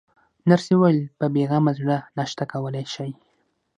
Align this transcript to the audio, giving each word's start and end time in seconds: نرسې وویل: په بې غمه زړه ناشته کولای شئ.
نرسې 0.49 0.73
وویل: 0.75 0.99
په 1.19 1.25
بې 1.33 1.43
غمه 1.49 1.71
زړه 1.79 1.97
ناشته 2.17 2.43
کولای 2.51 2.85
شئ. 2.93 3.11